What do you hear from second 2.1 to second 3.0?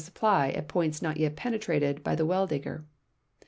the well digger.